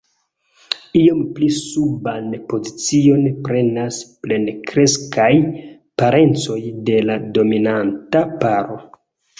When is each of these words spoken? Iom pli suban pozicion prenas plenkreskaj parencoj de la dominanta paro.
Iom 1.01 1.19
pli 1.35 1.49
suban 1.57 2.31
pozicion 2.53 3.27
prenas 3.49 4.01
plenkreskaj 4.25 5.31
parencoj 6.05 6.61
de 6.91 7.01
la 7.11 7.21
dominanta 7.39 8.27
paro. 8.45 8.83